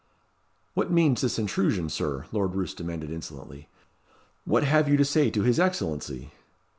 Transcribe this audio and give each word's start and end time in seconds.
"What 0.73 0.89
means 0.89 1.21
this 1.21 1.37
intrusion, 1.37 1.87
Sir?" 1.87 2.25
Lord 2.31 2.55
Roos 2.55 2.73
demanded 2.73 3.11
insolently. 3.11 3.67
"What 4.45 4.63
have 4.63 4.89
you 4.89 4.97
to 4.97 5.05
say 5.05 5.29
to 5.29 5.43
his 5.43 5.59
Excellency?" 5.59 6.31